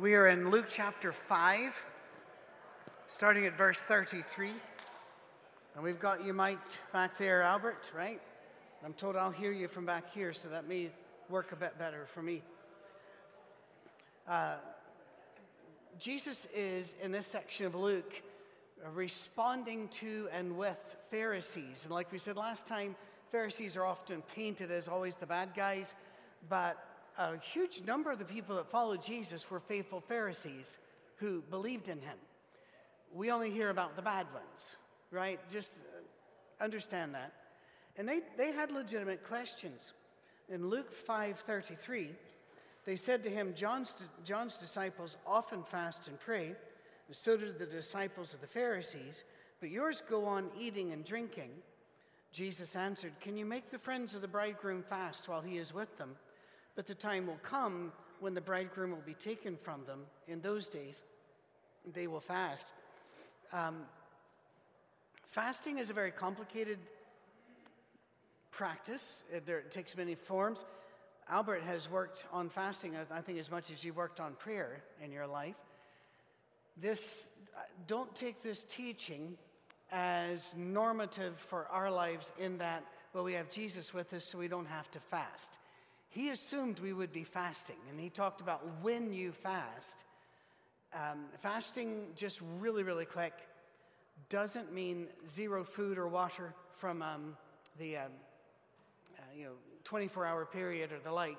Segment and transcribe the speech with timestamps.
[0.00, 1.74] We are in Luke chapter 5,
[3.06, 4.48] starting at verse 33.
[5.74, 8.18] And we've got you mic'd back there, Albert, right?
[8.82, 10.88] I'm told I'll hear you from back here, so that may
[11.28, 12.40] work a bit better for me.
[14.26, 14.54] Uh,
[15.98, 18.22] Jesus is, in this section of Luke,
[18.94, 20.78] responding to and with
[21.10, 21.82] Pharisees.
[21.84, 22.96] And like we said last time,
[23.30, 25.94] Pharisees are often painted as always the bad guys,
[26.48, 26.82] but
[27.20, 30.78] a huge number of the people that followed Jesus were faithful Pharisees
[31.16, 32.16] who believed in him.
[33.12, 34.76] We only hear about the bad ones,
[35.10, 35.38] right?
[35.52, 37.32] Just uh, understand that.
[37.98, 39.92] And they, they had legitimate questions.
[40.48, 42.08] In Luke 5:33,
[42.86, 43.94] they said to him, John's,
[44.24, 46.54] John's disciples often fast and pray,
[47.06, 49.24] and so did the disciples of the Pharisees,
[49.60, 51.50] but yours go on eating and drinking.
[52.32, 55.98] Jesus answered, Can you make the friends of the bridegroom fast while he is with
[55.98, 56.16] them?
[56.80, 60.06] But the time will come when the bridegroom will be taken from them.
[60.26, 61.02] In those days,
[61.92, 62.72] they will fast.
[63.52, 63.82] Um,
[65.28, 66.78] fasting is a very complicated
[68.50, 70.64] practice, it, there, it takes many forms.
[71.28, 75.12] Albert has worked on fasting, I think, as much as you worked on prayer in
[75.12, 75.56] your life.
[76.78, 79.36] This, uh, don't take this teaching
[79.92, 84.48] as normative for our lives in that, well, we have Jesus with us, so we
[84.48, 85.58] don't have to fast.
[86.10, 90.04] He assumed we would be fasting, and he talked about when you fast.
[90.92, 93.32] Um, fasting, just really, really quick,
[94.28, 97.36] doesn't mean zero food or water from um,
[97.78, 98.12] the um,
[99.16, 99.52] uh, you know
[99.84, 101.36] 24 hour period or the like.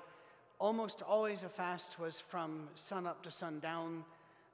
[0.58, 4.04] Almost always a fast was from sun up to sundown,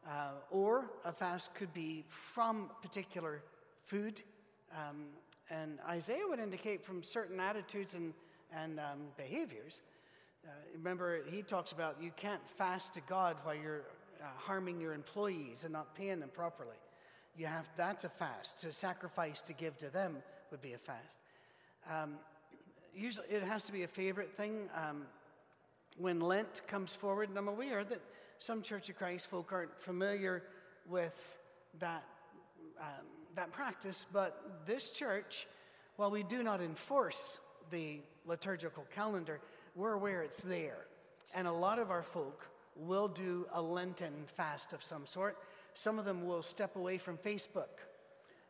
[0.05, 3.41] uh, or a fast could be from particular
[3.87, 4.23] food.
[4.73, 5.05] Um,
[5.49, 8.13] and Isaiah would indicate from certain attitudes and,
[8.53, 9.81] and um, behaviors.
[10.47, 13.85] Uh, remember, he talks about you can't fast to God while you're
[14.21, 16.77] uh, harming your employees and not paying them properly.
[17.37, 18.61] You have that's a fast.
[18.63, 20.17] To sacrifice to give to them
[20.51, 21.19] would be a fast.
[21.91, 22.15] Um,
[22.95, 24.69] usually, it has to be a favorite thing.
[24.75, 25.03] Um,
[25.97, 28.01] when Lent comes forward, and I'm aware that
[28.39, 30.43] some Church of Christ folk aren't familiar
[30.89, 31.15] with
[31.81, 32.05] that
[32.81, 33.07] um,
[33.39, 35.47] that practice, but this church,
[35.97, 37.39] while we do not enforce
[37.71, 39.41] the liturgical calendar,
[39.79, 40.87] we're aware it's there.
[41.35, 42.47] And a lot of our folk
[42.77, 45.39] will do a Lenten fast of some sort.
[45.75, 47.79] Some of them will step away from Facebook,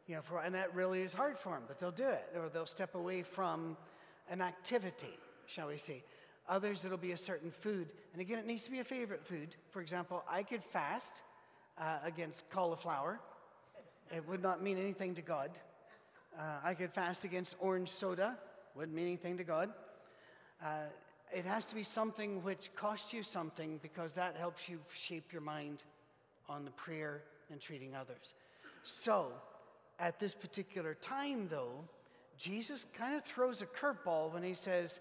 [0.06, 2.24] you know, for, and that really is hard for them, but they'll do it.
[2.34, 3.76] Or they'll step away from
[4.30, 6.02] an activity, shall we say.
[6.48, 7.88] Others, it'll be a certain food.
[8.14, 9.54] And again, it needs to be a favorite food.
[9.70, 11.20] For example, I could fast
[11.78, 13.20] uh, against cauliflower
[14.14, 15.50] it would not mean anything to God.
[16.38, 18.38] Uh, I could fast against orange soda,
[18.74, 19.70] wouldn't mean anything to God.
[20.64, 20.84] Uh,
[21.32, 25.42] it has to be something which costs you something because that helps you shape your
[25.42, 25.82] mind
[26.48, 28.34] on the prayer and treating others.
[28.84, 29.32] So,
[29.98, 31.84] at this particular time, though,
[32.38, 35.00] Jesus kind of throws a curveball when he says,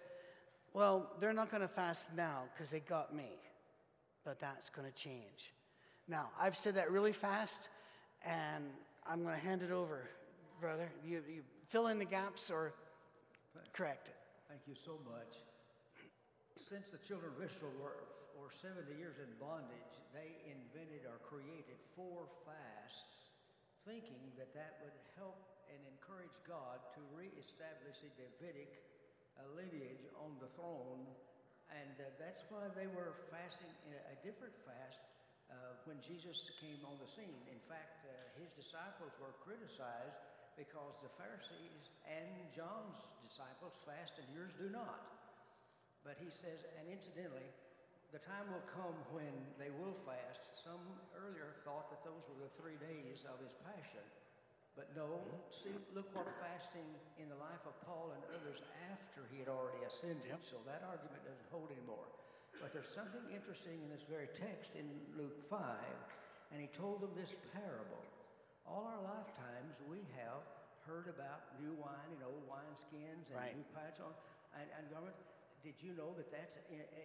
[0.74, 3.30] Well, they're not going to fast now because they got me,
[4.26, 5.54] but that's going to change.
[6.08, 7.70] Now, I've said that really fast,
[8.26, 8.66] and
[9.06, 10.10] I'm going to hand it over,
[10.60, 10.90] brother.
[11.06, 12.74] You, you fill in the gaps or
[13.74, 14.16] correct it.
[14.50, 15.47] Thank you so much.
[16.66, 18.02] Since the children of Israel were,
[18.34, 23.30] were 70 years in bondage, they invented or created four fasts,
[23.86, 25.38] thinking that that would help
[25.70, 28.74] and encourage God to reestablish a Davidic
[29.38, 31.06] uh, lineage on the throne.
[31.70, 34.98] And uh, that's why they were fasting in a, a different fast
[35.54, 37.38] uh, when Jesus came on the scene.
[37.54, 40.18] In fact, uh, his disciples were criticized
[40.58, 45.17] because the Pharisees and John's disciples fast and yours do not.
[46.08, 47.52] But he says, and incidentally,
[48.16, 50.48] the time will come when they will fast.
[50.56, 50.80] Some
[51.12, 54.08] earlier thought that those were the three days of his passion.
[54.80, 55.20] But no,
[55.52, 56.88] see, look what fasting
[57.20, 60.32] in the life of Paul and others after he had already ascended.
[60.32, 60.48] Yep.
[60.48, 62.08] So that argument doesn't hold anymore.
[62.64, 64.88] But there's something interesting in this very text in
[65.20, 65.60] Luke 5,
[66.56, 68.00] and he told them this parable.
[68.64, 70.46] All our lifetimes, we have
[70.88, 73.52] heard about new wine and old wineskins and right.
[73.60, 74.16] new patch on
[74.56, 75.20] and, and government.
[75.64, 76.56] Did you know that that's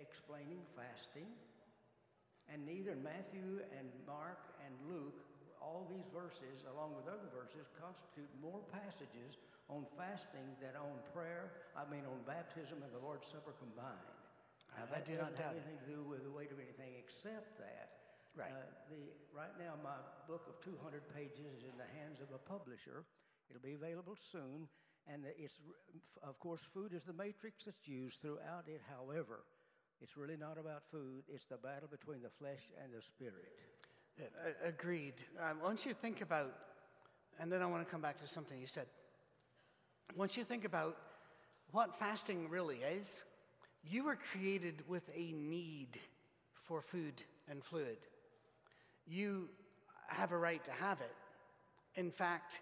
[0.00, 1.28] explaining fasting?
[2.50, 5.24] And neither Matthew and Mark and Luke,
[5.62, 9.38] all these verses, along with other verses, constitute more passages
[9.70, 14.10] on fasting than on prayer, I mean on baptism and the Lord's Supper combined.
[14.76, 18.02] Now, that do not have anything to do with the weight of anything except that.
[18.32, 18.48] Right.
[18.48, 19.00] Uh, the,
[19.36, 23.04] right now, my book of 200 pages is in the hands of a publisher.
[23.52, 24.64] It'll be available soon.
[25.06, 25.54] And it's,
[26.22, 28.80] of course, food is the matrix that's used throughout it.
[28.88, 29.40] However,
[30.02, 33.52] It's really not about food, it's the battle between the flesh and the spirit.
[34.66, 35.14] Agreed.
[35.40, 36.52] Um, once you think about,
[37.38, 38.86] and then I want to come back to something you said.
[40.16, 40.96] Once you think about
[41.70, 43.22] what fasting really is,
[43.84, 45.98] you were created with a need
[46.64, 47.98] for food and fluid.
[49.06, 49.48] You
[50.08, 51.14] have a right to have it.
[51.94, 52.60] In fact,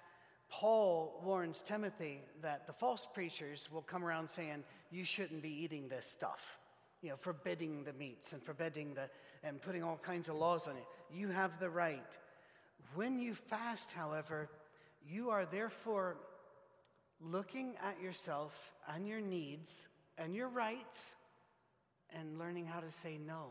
[0.51, 5.89] Paul warns Timothy that the false preachers will come around saying, You shouldn't be eating
[5.89, 6.59] this stuff,
[7.03, 9.09] you know, forbidding the meats and forbidding the,
[9.43, 10.85] and putting all kinds of laws on it.
[11.13, 12.19] You have the right.
[12.95, 14.51] When you fast, however,
[15.09, 16.17] you are therefore
[17.21, 18.53] looking at yourself
[18.93, 19.89] and your needs
[20.19, 21.15] and your rights
[22.19, 23.47] and learning how to say no.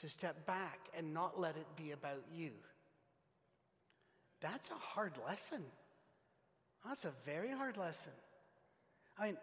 [0.00, 2.50] To step back and not let it be about you.
[4.46, 5.62] That's a hard lesson.
[6.86, 8.12] That's a very hard lesson.
[9.18, 9.36] I mean,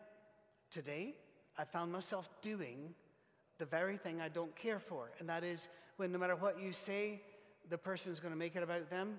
[0.72, 1.16] today
[1.58, 2.96] I found myself doing
[3.60, 5.68] the very thing I don't care for, and that is
[5.98, 7.22] when no matter what you say,
[7.70, 9.16] the person's going to make it about them.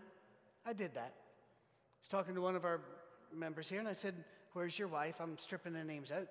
[0.65, 1.13] I did that.
[1.13, 2.81] I was talking to one of our
[3.35, 4.15] members here, and I said,
[4.55, 5.17] Where's your wife?
[5.21, 6.29] I'm stripping the names out.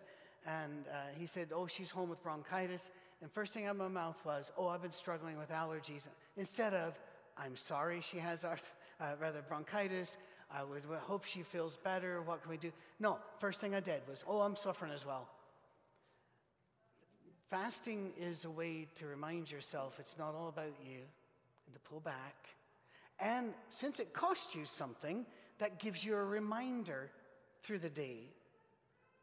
[0.48, 2.90] And uh, he said, Oh, she's home with bronchitis.
[3.22, 6.08] And first thing out of my mouth was, Oh, I've been struggling with allergies.
[6.38, 6.98] Instead of,
[7.38, 8.64] I'm sorry she has arth-
[9.04, 10.18] uh, rather bronchitis.
[10.52, 12.22] I would hope she feels better.
[12.22, 12.72] What can we do?
[13.00, 15.28] No, first thing I did was, Oh, I'm suffering as well.
[17.50, 21.00] Fasting is a way to remind yourself it's not all about you
[21.66, 22.36] and to pull back.
[23.20, 25.26] And since it costs you something,
[25.60, 27.12] that gives you a reminder
[27.64, 28.30] through the day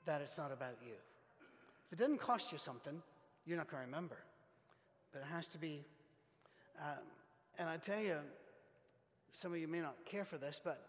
[0.06, 0.94] that it's not about you.
[1.86, 3.02] If it doesn't cost you something,
[3.46, 4.16] you're not going to remember.
[5.12, 5.84] But it has to be.
[6.78, 7.02] Um,
[7.58, 8.16] and I tell you,
[9.32, 10.86] some of you may not care for this, but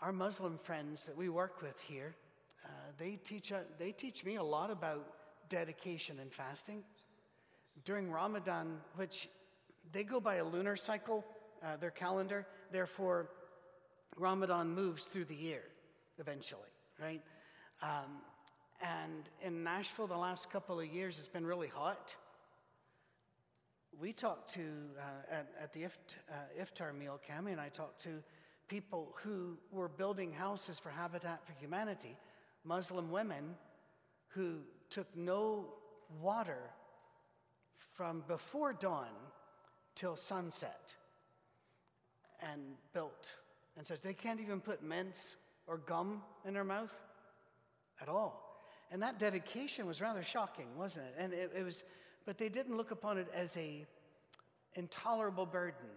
[0.00, 2.14] our Muslim friends that we work with here,
[2.64, 5.06] uh, they, teach, uh, they teach me a lot about
[5.48, 6.82] dedication and fasting.
[7.84, 9.28] During Ramadan, which
[9.92, 11.24] they go by a lunar cycle,
[11.62, 13.28] uh, their calendar, therefore,
[14.16, 15.62] Ramadan moves through the year
[16.18, 16.60] eventually,
[17.00, 17.22] right?
[17.82, 18.20] Um,
[18.82, 22.14] and in Nashville, the last couple of years, it's been really hot.
[24.00, 24.62] We talked to,
[24.98, 28.22] uh, at, at, the ift, uh, iftar meal, Cami and I talked to
[28.68, 32.16] people who were building houses for Habitat for Humanity,
[32.64, 33.54] Muslim women
[34.28, 34.58] who
[34.90, 35.66] took no
[36.20, 36.70] water
[37.96, 39.12] from before dawn
[39.94, 40.92] till sunset
[42.40, 42.60] and
[42.92, 43.28] built.
[43.76, 45.36] And so they can't even put mints
[45.66, 46.92] or gum in their mouth
[48.00, 48.58] at all.
[48.90, 51.14] And that dedication was rather shocking, wasn't it?
[51.18, 51.82] And it, it was,
[52.26, 53.86] but they didn't look upon it as a
[54.74, 55.88] intolerable burden.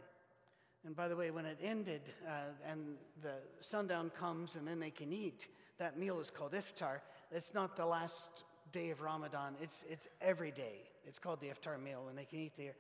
[0.86, 4.92] And by the way, when it ended uh, and the sundown comes and then they
[4.92, 5.48] can eat,
[5.80, 7.00] that meal is called iftar.
[7.32, 10.82] It's not the last day of Ramadan, it's, it's every day.
[11.08, 12.76] It's called the iftar meal when they can eat there.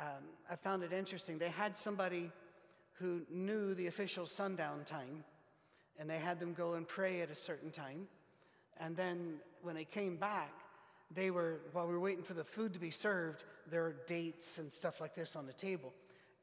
[0.00, 1.38] Um, I found it interesting.
[1.38, 2.30] They had somebody
[2.94, 5.24] who knew the official sundown time,
[5.98, 8.08] and they had them go and pray at a certain time.
[8.78, 10.52] And then when they came back,
[11.10, 14.58] they were, while we were waiting for the food to be served, there were dates
[14.58, 15.92] and stuff like this on the table.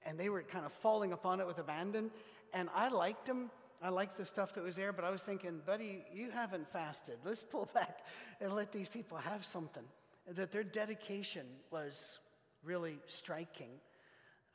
[0.05, 2.11] And they were kind of falling upon it with abandon.
[2.53, 3.49] And I liked them.
[3.81, 7.17] I liked the stuff that was there, but I was thinking, buddy, you haven't fasted.
[7.25, 7.99] Let's pull back
[8.39, 9.83] and let these people have something.
[10.27, 12.19] That their dedication was
[12.63, 13.71] really striking.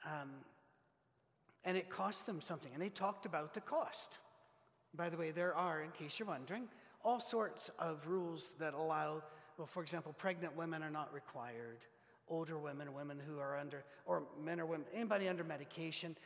[0.07, 0.31] Um,
[1.65, 2.73] and it cost them something.
[2.73, 4.19] And they talked about the cost.
[4.95, 6.69] By the way, there are, in case you're wondering,
[7.05, 9.23] all sorts of rules that allow,
[9.59, 11.81] well, for example, pregnant women are not required,
[12.29, 16.17] older women, women who are under, or men or women, anybody under medication,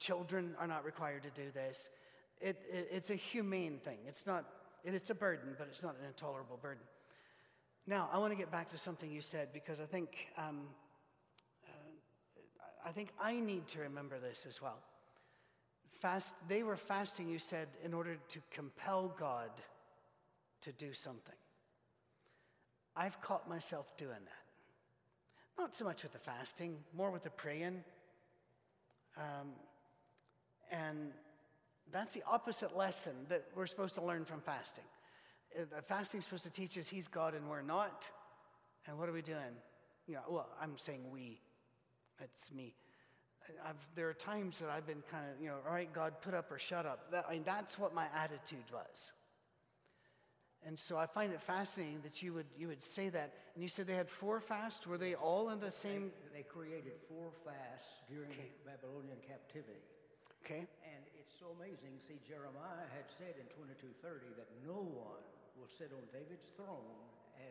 [0.00, 1.88] children are not required to do this.
[2.40, 3.98] It, it, it's a humane thing.
[4.08, 4.44] It's not,
[4.82, 6.82] it, it's a burden, but it's not an intolerable burden.
[7.86, 10.62] Now, I want to get back to something you said because I think, um,
[11.64, 14.78] uh, I think I need to remember this as well.
[16.00, 19.50] Fast, they were fasting, you said, in order to compel God
[20.62, 21.34] to do something.
[22.96, 25.60] I've caught myself doing that.
[25.60, 27.84] Not so much with the fasting, more with the praying.
[29.16, 29.48] Um,
[30.70, 31.12] and
[31.92, 34.84] that's the opposite lesson that we're supposed to learn from fasting.
[35.58, 38.04] Uh, fasting is supposed to teach us He's God and we're not.
[38.86, 39.54] And what are we doing?
[40.06, 41.40] You know, well, I'm saying we.
[42.22, 42.74] It's me.
[43.66, 46.34] I've, there are times that I've been kind of, you know, all right, God, put
[46.34, 47.10] up or shut up.
[47.10, 49.12] That, I mean, that's what my attitude was.
[50.66, 53.32] And so I find it fascinating that you would, you would say that.
[53.54, 54.86] And you said they had four fasts.
[54.86, 56.12] Were they all in the same?
[56.32, 58.52] They, they created four fasts during Okay.
[58.68, 59.80] Babylonian captivity.
[60.44, 60.68] Okay.
[60.84, 61.96] And it's so amazing.
[62.04, 65.24] See, Jeremiah had said in 2230 that no one
[65.56, 66.96] will sit on David's throne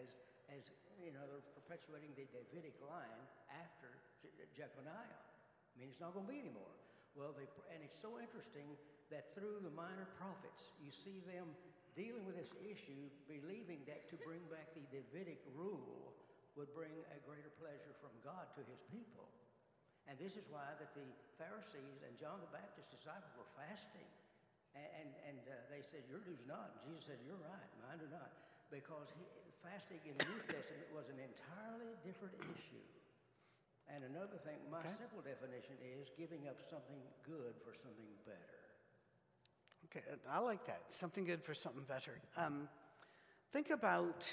[0.01, 0.65] as as,
[0.97, 3.21] you know, they're perpetuating the Davidic line
[3.53, 5.13] after Je- Jeconiah.
[5.13, 6.73] I mean, it's not going to be anymore.
[7.13, 8.73] Well, they, and it's so interesting
[9.13, 11.53] that through the minor prophets, you see them
[11.97, 16.13] dealing with this issue, believing that to bring back the Davidic rule
[16.57, 19.29] would bring a greater pleasure from God to his people.
[20.09, 21.05] And this is why that the
[21.37, 24.09] Pharisees and John the Baptist's disciples were fasting.
[24.73, 26.73] And, and, and uh, they said, your do's not.
[26.73, 28.29] And Jesus said, you're right, mine do not.
[28.69, 29.25] Because he,
[29.65, 32.85] fasting in the New Testament was an entirely different issue.
[33.89, 34.93] And another thing, my Okay.
[35.01, 38.68] simple definition is giving up something good for something better.
[39.91, 40.81] Okay, I like that.
[40.91, 42.19] Something good for something better.
[42.37, 42.67] Um,
[43.51, 44.29] think about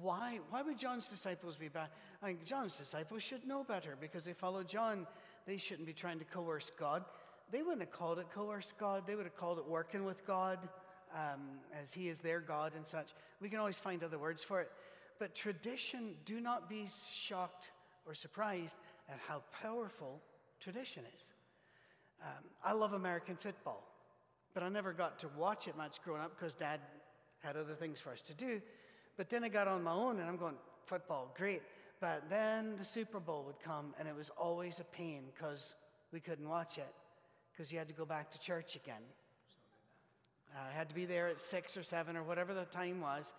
[0.00, 1.88] why, why would John's disciples be bad?
[2.22, 5.06] I mean, John's disciples should know better because they followed John.
[5.46, 7.04] They shouldn't be trying to coerce God.
[7.52, 9.04] They wouldn't have called it coerce God.
[9.06, 10.58] They would have called it working with God
[11.14, 11.40] um,
[11.80, 13.08] as He is their God and such.
[13.40, 14.70] We can always find other words for it.
[15.18, 17.68] But tradition, do not be shocked
[18.06, 18.76] or surprised
[19.08, 20.20] at how powerful
[20.60, 21.24] tradition is.
[22.22, 23.82] Um, I love American football,
[24.54, 26.80] but I never got to watch it much growing up because dad
[27.38, 28.60] had other things for us to do.
[29.16, 30.54] But then I got on my own and I'm going,
[30.86, 31.62] football, great.
[32.00, 35.74] But then the Super Bowl would come and it was always a pain because
[36.12, 36.92] we couldn't watch it
[37.52, 39.02] because you had to go back to church again.
[40.56, 43.32] I had to be there at six or seven or whatever the time was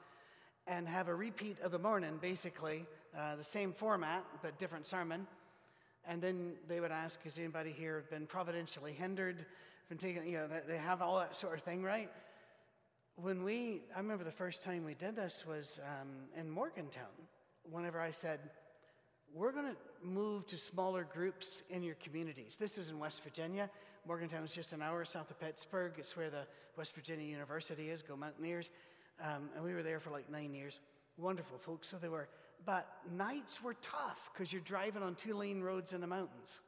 [0.68, 2.86] and have a repeat of the morning, basically,
[3.18, 5.28] uh, the same format, but different sermon.
[6.08, 9.46] And then they would ask, has anybody here been providentially hindered
[9.88, 12.10] from taking, you know, they- have all that sort of thing, right?
[13.16, 17.04] When we, I remember the first time we did this was um, in Morgantown.
[17.70, 18.40] Whenever I said,
[19.34, 22.56] we're going to move to smaller groups in your communities.
[22.60, 23.70] This is in West Virginia.
[24.08, 25.94] Morgantown is just an hour south of Pittsburgh.
[25.98, 26.46] It's where the
[26.78, 28.72] West Virginia University is, go Mountaineers.
[29.24, 30.80] Um, and we were there for like nine years.
[31.18, 32.28] Wonderful folks, so they were.
[32.66, 36.62] But nights were tough because you're driving on two lane roads in the mountains.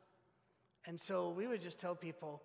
[0.86, 2.42] And so we would just tell people,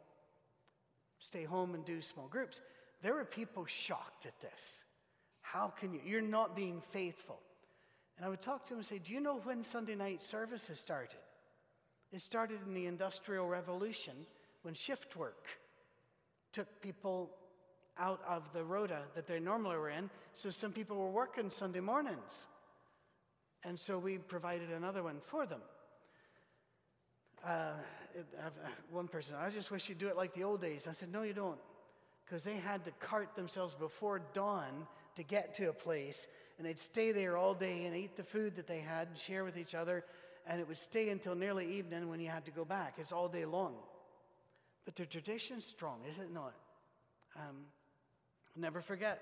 [1.18, 2.60] stay home and do small groups.
[3.02, 4.84] There were people shocked at this.
[5.40, 6.00] How can you?
[6.04, 7.38] You're not being faithful.
[8.16, 10.78] And I would talk to them and say, Do you know when Sunday night services
[10.78, 11.16] started?
[12.12, 14.14] It started in the Industrial Revolution
[14.62, 15.46] when shift work
[16.52, 17.30] took people
[17.98, 20.10] out of the rota that they normally were in.
[20.34, 22.46] So some people were working Sunday mornings.
[23.64, 25.60] And so we provided another one for them.
[27.44, 27.72] Uh,
[28.14, 28.50] it, uh,
[28.90, 30.86] one person, I just wish you'd do it like the old days.
[30.88, 31.58] I said, No, you don't.
[32.24, 34.86] Because they had to cart themselves before dawn
[35.16, 36.26] to get to a place,
[36.58, 39.44] and they'd stay there all day and eat the food that they had and share
[39.44, 40.04] with each other,
[40.46, 42.94] and it would stay until nearly evening when you had to go back.
[42.98, 43.74] It's all day long.
[44.84, 46.54] But the tradition's strong, is it not?
[47.36, 47.66] Um,
[48.56, 49.20] never forget.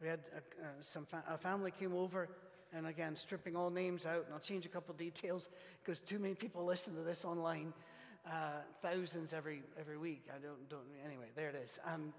[0.00, 2.28] We had a, uh, some fa- a family came over,
[2.72, 5.48] and again, stripping all names out, and I'll change a couple details
[5.82, 7.72] because too many people listen to this online.
[8.26, 10.24] Uh, thousands every every week.
[10.28, 10.84] I don't don't.
[11.04, 11.78] Anyway, there it is.
[11.84, 12.12] Um,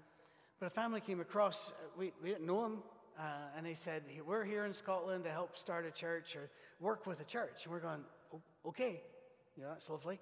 [0.58, 1.70] but a family came across.
[1.70, 2.82] uh, We we didn't know them,
[3.18, 3.22] uh,
[3.56, 7.06] and they said, "Hey, "We're here in Scotland to help start a church or work
[7.06, 8.04] with a church." And we're going,
[8.34, 9.00] "O- "Okay,
[9.56, 10.18] yeah, that's lovely."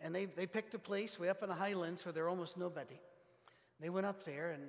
[0.00, 2.98] And they they picked a place way up in the Highlands where they're almost nobody.
[3.80, 4.62] They went up there, and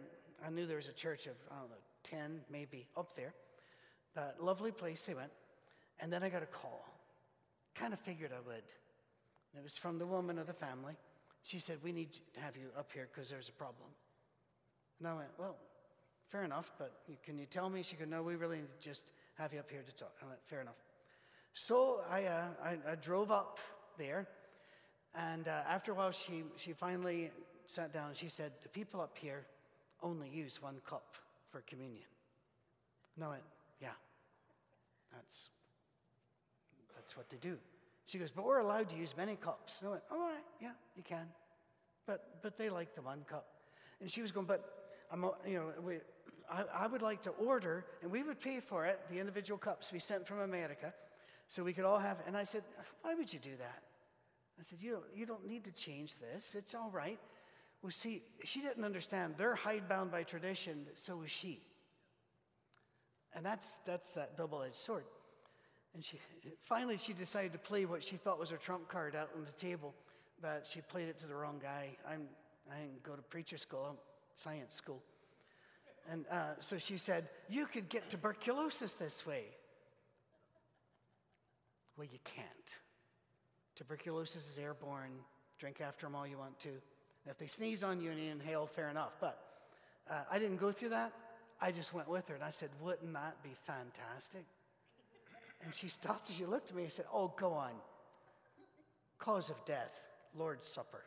[0.45, 3.33] I knew there was a church of, I don't know, 10 maybe up there.
[4.19, 5.31] But lovely place they went.
[6.01, 6.85] And then I got a call.
[7.73, 8.63] Kind of figured I would.
[9.57, 10.95] It was from the woman of the family.
[11.41, 13.87] She said, We need to have you up here because there's a problem.
[14.99, 15.55] And I went, Well,
[16.29, 16.91] fair enough, but
[17.23, 17.81] can you tell me?
[17.81, 20.11] She goes, No, we really need to just have you up here to talk.
[20.21, 20.83] I went, Fair enough.
[21.53, 23.57] So I, uh, I, I drove up
[23.97, 24.27] there.
[25.15, 27.31] And uh, after a while, she, she finally
[27.67, 29.45] sat down and she said, The people up here
[30.03, 31.15] only use one cup
[31.51, 32.03] for communion.
[33.15, 33.43] And I went,
[35.11, 35.49] that's,
[36.95, 37.57] that's what they do.
[38.05, 39.77] She goes, But we're allowed to use many cups.
[39.79, 41.27] And I went, All right, yeah, you can.
[42.05, 43.47] But, but they like the one cup.
[44.01, 44.63] And she was going, But
[45.11, 45.95] I'm, you know, we,
[46.51, 49.91] I, I would like to order, and we would pay for it, the individual cups
[49.91, 50.93] we sent from America,
[51.47, 52.17] so we could all have.
[52.25, 52.63] And I said,
[53.01, 53.83] Why would you do that?
[54.59, 56.53] I said, you don't, you don't need to change this.
[56.53, 57.19] It's all right.
[57.81, 59.35] Well, see, she didn't understand.
[59.37, 61.61] They're hidebound by tradition, so is she.
[63.35, 65.03] And that's, that's that double edged sword.
[65.93, 66.19] And she,
[66.63, 69.51] finally, she decided to play what she thought was her trump card out on the
[69.51, 69.93] table,
[70.41, 71.89] but she played it to the wrong guy.
[72.07, 72.23] I'm,
[72.71, 73.97] I didn't go to preacher school, I'm
[74.37, 75.01] science school.
[76.11, 79.43] And uh, so she said, You could get tuberculosis this way.
[81.97, 82.47] Well, you can't.
[83.75, 85.11] Tuberculosis is airborne.
[85.59, 86.69] Drink after them all you want to.
[87.25, 89.11] If they sneeze on you and you inhale, fair enough.
[89.19, 89.39] But
[90.09, 91.11] uh, I didn't go through that.
[91.61, 94.45] I just went with her and I said, Wouldn't that be fantastic?
[95.63, 97.71] And she stopped and she looked at me and said, Oh, go on.
[99.17, 99.91] Cause of death,
[100.37, 101.03] Lord's Supper.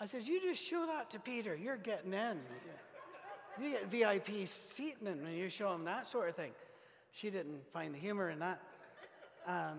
[0.00, 1.54] I said, You just show that to Peter.
[1.54, 2.40] You're getting in.
[3.60, 6.52] You get VIP seating and you show him that sort of thing.
[7.12, 8.60] She didn't find the humor in that.
[9.46, 9.78] Um,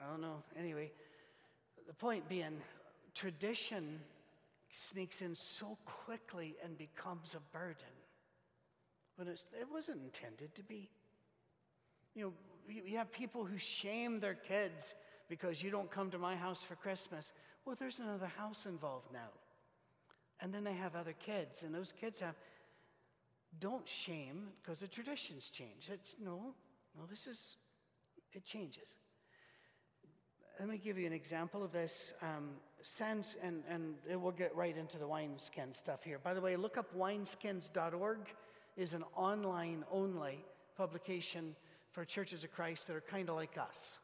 [0.00, 0.42] I don't know.
[0.58, 0.90] Anyway,
[1.86, 2.56] the point being,
[3.14, 4.00] tradition
[4.72, 7.94] sneaks in so quickly and becomes a burden
[9.16, 10.88] when it wasn't intended to be.
[12.14, 12.32] You know,
[12.68, 14.94] you, have people who shame their kids
[15.28, 17.32] because you don't come to my house for Christmas.
[17.64, 19.28] Well, there's another house involved now.
[20.40, 22.34] And then they have other kids, and those kids have.
[23.58, 25.90] Don't shame because the traditions change.
[25.92, 26.54] It's no,
[26.96, 27.56] no, this is,
[28.32, 28.94] it changes.
[30.58, 32.14] Let me give you an example of this.
[32.22, 32.50] Um,
[32.82, 36.18] sans, and, and we'll get right into the wineskin stuff here.
[36.18, 38.18] By the way, look up wineskins.org
[38.76, 40.44] is an online only
[40.76, 41.54] publication
[41.92, 43.98] for churches of Christ that are kind of like us.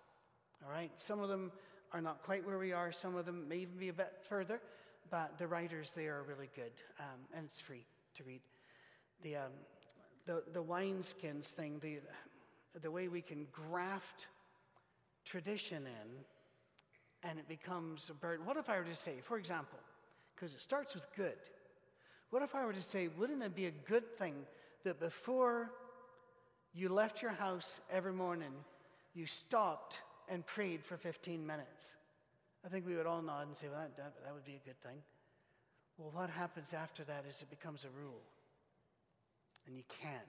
[0.65, 0.91] All right?
[0.97, 1.53] Some of them
[1.93, 4.61] are not quite where we are, some of them may even be a bit further,
[5.11, 7.85] but the writers there are really good, um, and it's free
[8.17, 8.41] to read.
[9.23, 9.53] The, um,
[10.27, 12.01] the, the wineskins thing, the,
[12.81, 14.27] the way we can graft
[15.25, 16.25] tradition in
[17.29, 18.47] and it becomes a burden.
[18.47, 19.79] What if I were to say, for example,
[20.35, 21.39] because it starts with good,
[22.31, 24.35] what if I were to say, wouldn't it be a good thing
[24.85, 25.71] that before
[26.75, 28.53] you left your house every morning,
[29.15, 31.97] you stopped and prayed for 15 minutes.
[32.65, 34.67] I think we would all nod and say, well, that, that, that would be a
[34.67, 34.99] good thing.
[35.97, 38.21] Well, what happens after that is it becomes a rule.
[39.67, 40.21] And you can't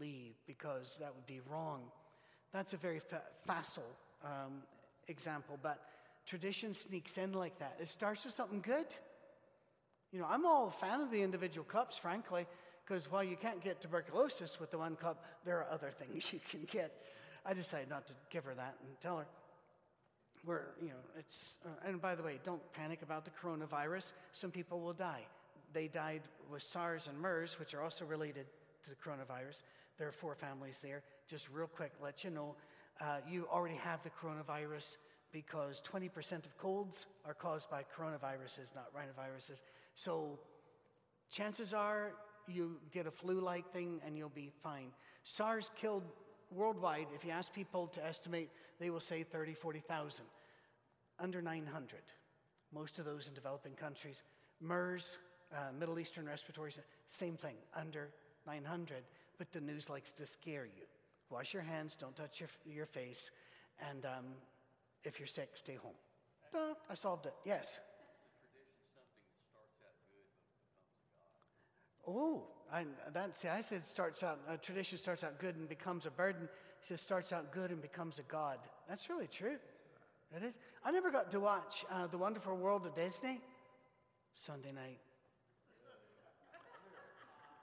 [0.00, 1.82] leave because that would be wrong.
[2.52, 3.84] That's a very fa- facile
[4.24, 4.62] um,
[5.08, 5.80] example, but
[6.26, 7.76] tradition sneaks in like that.
[7.80, 8.86] It starts with something good.
[10.12, 12.46] You know, I'm all a fan of the individual cups, frankly,
[12.84, 16.40] because while you can't get tuberculosis with the one cup, there are other things you
[16.50, 16.92] can get.
[17.44, 19.26] I decided not to give her that and tell her.
[20.44, 24.12] We're, you know, it's, uh, and by the way, don't panic about the coronavirus.
[24.32, 25.26] Some people will die.
[25.72, 28.46] They died with SARS and MERS, which are also related
[28.84, 29.62] to the coronavirus.
[29.98, 31.02] There are four families there.
[31.28, 32.54] Just real quick, let you know,
[33.00, 34.96] uh, you already have the coronavirus
[35.32, 39.62] because 20% of colds are caused by coronaviruses, not rhinoviruses.
[39.94, 40.38] So
[41.30, 42.12] chances are
[42.48, 44.88] you get a flu like thing and you'll be fine.
[45.24, 46.04] SARS killed
[46.54, 50.24] worldwide, if you ask people to estimate, they will say 30, 40,000.
[51.18, 52.00] Under 900.
[52.72, 54.22] Most of those in developing countries.
[54.60, 55.18] MERS,
[55.52, 56.72] uh, Middle Eastern respiratory,
[57.08, 58.10] same thing, under
[58.46, 59.02] 900.
[59.38, 60.84] But the news likes to scare you.
[61.30, 63.30] Wash your hands, don't touch your, your face,
[63.90, 64.24] and um,
[65.04, 65.94] if you're sick, stay home.
[66.52, 67.34] Duh, I solved it.
[67.44, 67.78] Yes.
[72.06, 76.06] Oh, I, that, see, I said starts out, a tradition starts out good and becomes
[76.06, 76.48] a burden.
[76.80, 78.58] He says starts out good and becomes a God.
[78.88, 79.56] That's really true.
[80.36, 80.54] It is.
[80.84, 83.40] I never got to watch uh, The Wonderful World of Disney
[84.34, 84.98] Sunday night.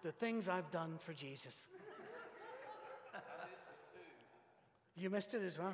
[0.04, 1.68] The things I've done for Jesus.
[4.96, 5.74] You missed it as well.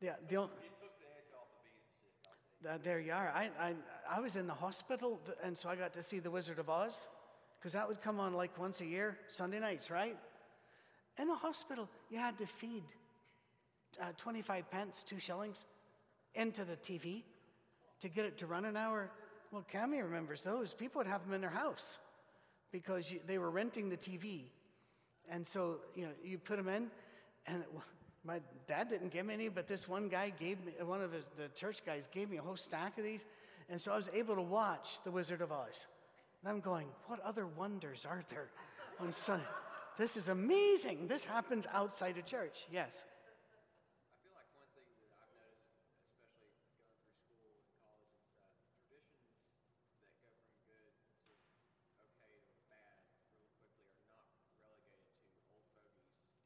[0.00, 0.50] Yeah, the only,
[2.68, 3.32] uh, there you are.
[3.34, 3.74] I, I,
[4.08, 7.08] I was in the hospital, and so I got to see The Wizard of Oz,
[7.58, 10.16] because that would come on like once a year, Sunday nights, right?
[11.18, 12.84] In the hospital, you had to feed
[14.00, 15.64] uh, 25 pence, two shillings,
[16.34, 17.24] into the TV
[18.00, 19.10] to get it to run an hour.
[19.50, 20.72] Well, Cami remembers those.
[20.72, 21.98] People would have them in their house
[22.70, 24.44] because you, they were renting the TV.
[25.30, 26.86] And so, you know, you put them in,
[27.46, 27.68] and it,
[28.24, 31.26] my dad didn't give me any, but this one guy gave me, one of his,
[31.36, 33.24] the church guys gave me a whole stack of these.
[33.70, 35.86] And so I was able to watch The Wizard of Oz.
[36.42, 38.48] And I'm going, what other wonders are there
[39.00, 39.44] on Sunday?
[39.98, 41.08] This is amazing.
[41.08, 42.66] This happens outside of church.
[42.72, 43.02] Yes.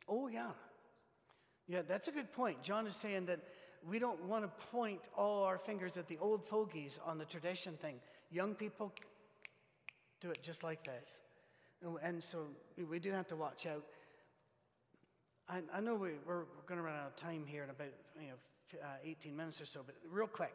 [0.08, 0.50] Oh, yeah.
[1.68, 2.62] Yeah, that's a good point.
[2.62, 3.40] John is saying that
[3.88, 7.76] we don't want to point all our fingers at the old fogies on the tradition
[7.80, 7.96] thing.
[8.30, 8.92] Young people
[10.20, 11.20] do it just like this.
[12.02, 12.46] And so
[12.88, 13.84] we do have to watch out.
[15.48, 17.88] I, I know we, are going to run out of time here in about
[18.20, 20.54] you know, uh, 18 minutes or so, but real quick.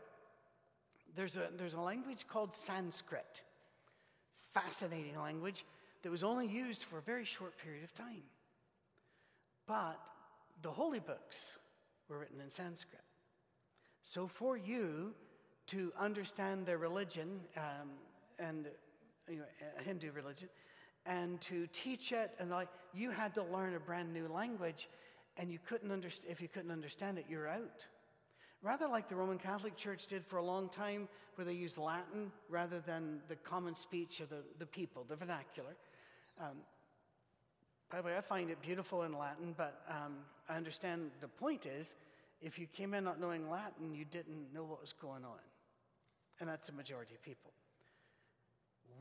[1.15, 3.41] There's a, there's a language called Sanskrit,
[4.53, 5.65] fascinating language
[6.03, 8.23] that was only used for a very short period of time.
[9.67, 9.99] But
[10.62, 11.58] the holy books
[12.10, 13.01] were written in Sanskrit.
[14.01, 15.13] So for you,
[15.67, 17.89] to understand their religion um,
[18.39, 18.67] and
[19.30, 19.43] you know,
[19.84, 20.47] Hindu religion,
[21.06, 22.32] and to teach it.
[22.39, 24.88] And like you had to learn a brand new language,
[25.38, 26.32] and you couldn't understand.
[26.32, 27.86] If you couldn't understand it, you're out.
[28.63, 32.32] Rather like the Roman Catholic Church did for a long time, where they used Latin
[32.49, 35.75] rather than the common speech of the, the people, the vernacular.
[36.41, 36.58] Um,
[37.89, 40.17] by the way, I find it beautiful in Latin, but um,
[40.50, 41.95] I understand the point is
[42.41, 45.39] if you came in not knowing Latin, you didn't know what was going on.
[46.39, 47.52] And that's the majority of people.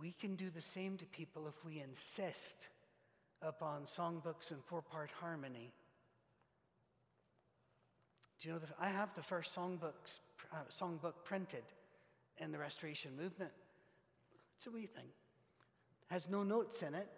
[0.01, 2.68] We can do the same to people if we insist
[3.42, 5.72] upon songbooks and four part harmony.
[8.40, 10.20] Do you know, the, I have the first songbooks,
[10.53, 11.64] uh, songbook printed
[12.38, 13.53] in the Restoration Movement.
[14.57, 15.07] It's a wee thing.
[16.09, 17.09] Has no notes in it.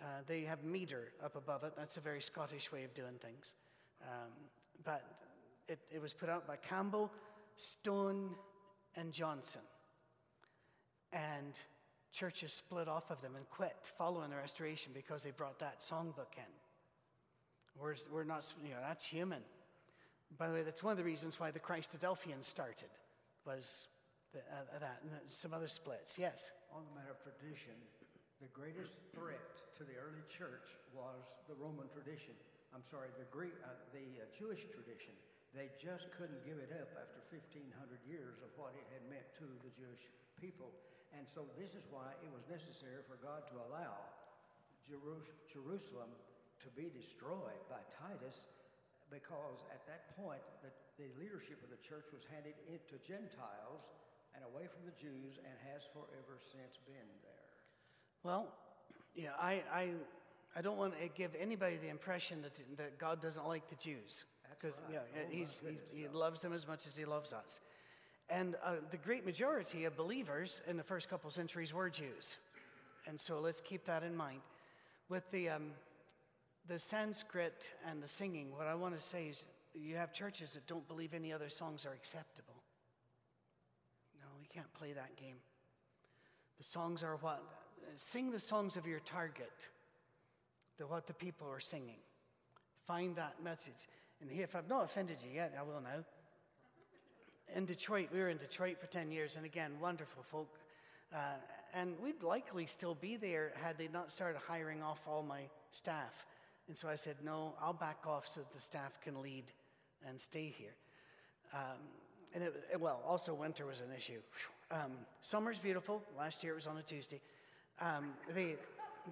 [0.00, 1.72] Uh, they have meter up above it.
[1.76, 3.46] That's a very Scottish way of doing things.
[4.02, 4.30] Um,
[4.84, 5.02] but
[5.68, 7.10] it, it was put out by Campbell,
[7.56, 8.30] Stone,
[8.96, 9.62] and Johnson.
[11.12, 11.54] And
[12.12, 16.36] churches split off of them and quit following the restoration because they brought that songbook
[16.36, 16.52] in.
[17.80, 19.42] We're, we're not, you know, that's human.
[20.36, 22.90] By the way, that's one of the reasons why the Christadelphians started,
[23.46, 23.86] was
[24.32, 26.18] the, uh, that, and some other splits.
[26.18, 26.50] Yes?
[26.74, 27.72] On the matter of tradition,
[28.38, 32.38] the greatest threat to the early church was the Roman tradition.
[32.70, 35.10] I'm sorry, the, Greek, uh, the uh, Jewish tradition.
[35.56, 37.74] They just couldn't give it up after 1,500
[38.06, 40.06] years of what it had meant to the Jewish
[40.38, 40.70] people.
[41.16, 44.06] And so this is why it was necessary for God to allow
[44.86, 46.12] Jerusalem
[46.62, 48.46] to be destroyed by Titus,
[49.10, 50.70] because at that point the,
[51.00, 53.82] the leadership of the church was handed into Gentiles
[54.36, 57.37] and away from the Jews and has forever since been there.
[58.22, 58.48] Well,
[59.14, 59.88] yeah, I, I,
[60.56, 64.24] I don't want to give anybody the impression that, that God doesn't like the Jews.
[64.60, 67.60] Because yeah, Oh, he's, he's, he loves them as much as he loves us.
[68.28, 72.36] And uh, the great majority of believers in the first couple centuries were Jews.
[73.06, 74.40] And so let's keep that in mind.
[75.08, 75.70] With the, um,
[76.68, 80.66] the Sanskrit and the singing, what I want to say is you have churches that
[80.66, 82.62] don't believe any other songs are acceptable.
[84.20, 85.36] No, we can't play that game.
[86.58, 87.42] The songs are what?
[87.96, 89.68] Sing the songs of your target,
[90.78, 91.98] the, what the people are singing.
[92.86, 93.88] Find that message.
[94.20, 96.04] And here, if I've not offended you yet, I will now.
[97.54, 100.48] In Detroit, we were in Detroit for 10 years, and again, wonderful folk.
[101.14, 101.36] Uh,
[101.74, 106.12] and we'd likely still be there had they not started hiring off all my staff.
[106.68, 109.44] And so I said, no, I'll back off so that the staff can lead
[110.06, 110.74] and stay here.
[111.54, 111.78] Um,
[112.34, 114.20] and it, well, also winter was an issue.
[114.70, 116.02] Um, summer's beautiful.
[116.16, 117.20] Last year it was on a Tuesday.
[117.80, 118.10] Um,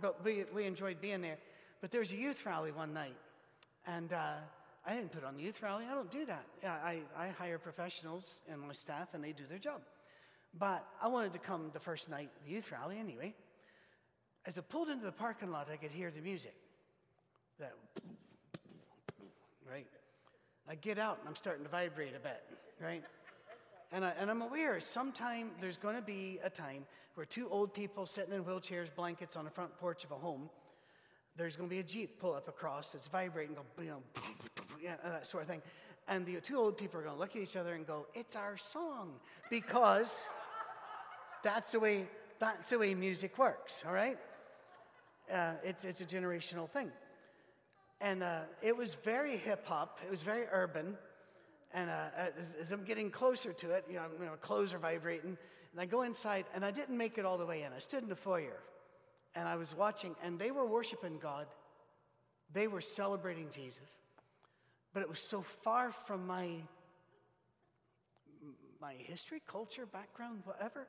[0.01, 1.39] but we, we enjoyed being there.
[1.81, 3.17] But there was a youth rally one night,
[3.87, 4.35] and uh,
[4.87, 5.85] I didn't put on the youth rally.
[5.91, 6.45] I don't do that.
[6.65, 9.83] I, I hire professionals and my staff, and they do their job.
[10.59, 13.35] But I wanted to come the first night the youth rally anyway.
[14.47, 16.55] As I pulled into the parking lot, I could hear the music.
[17.59, 17.75] That,
[19.71, 19.87] right?
[20.69, 22.43] I get out and I'm starting to vibrate a bit,
[22.81, 23.03] right?
[23.93, 28.07] And, I, I'm aware sometime there's going to be a time where two old people
[28.07, 30.51] sitting in wheelchairs, blankets on the front porch of a home,
[31.37, 34.03] there's going to be a Jeep pull up across that's vibrating, go, you know,
[35.05, 35.63] that sort of thing.
[36.09, 38.37] And the two old people are going to look at each other and go, it's
[38.37, 39.13] our song,
[39.51, 40.29] because
[41.43, 42.07] that's the way,
[42.39, 44.19] that's the way music works, all right?
[45.33, 46.91] Uh, it's, it's a generational thing.
[48.01, 50.97] And uh, it was very hip hop, it was very urban.
[51.75, 54.79] And uh, as, as I'm getting closer to it, you know, you know, clothes are
[54.79, 55.37] vibrating.
[55.73, 57.73] And I go inside, and I didn't make it all the way in.
[57.73, 58.61] I stood in the foyer,
[59.35, 61.47] and I was watching, and they were worshiping God.
[62.53, 63.99] They were celebrating Jesus.
[64.95, 66.49] But it was so far from my,
[68.81, 70.87] my history, culture, background, whatever.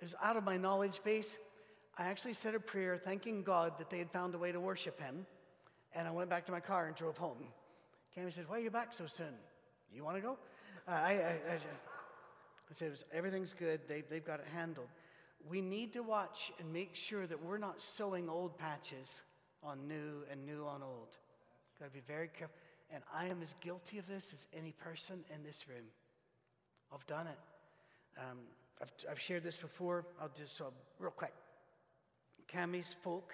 [0.00, 1.36] It was out of my knowledge base.
[1.98, 5.00] I actually said a prayer thanking God that they had found a way to worship
[5.00, 5.26] Him.
[5.94, 7.38] And I went back to my car and drove home.
[8.16, 9.34] Cammy said, Why are you back so soon?
[9.94, 10.36] You want to go?
[10.86, 11.66] Uh, I, I, I, just-
[12.70, 13.80] I said, was- Everything's good.
[13.88, 14.88] They've, they've got it handled.
[15.48, 19.22] We need to watch and make sure that we're not sewing old patches
[19.62, 21.08] on new and new on old.
[21.78, 22.56] Got to be very careful.
[22.90, 25.84] And I am as guilty of this as any person in this room.
[26.92, 27.38] I've done it.
[28.18, 28.38] Um,
[28.80, 30.04] I've, I've shared this before.
[30.20, 31.32] I'll just, so real quick.
[32.52, 33.32] Cammy's folk,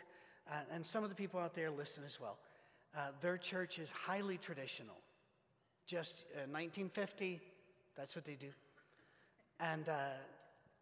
[0.51, 2.39] uh, and some of the people out there listen as well.
[2.97, 4.97] Uh, their church is highly traditional.
[5.87, 7.41] Just uh, 1950,
[7.97, 8.49] that's what they do.
[9.61, 10.15] And uh,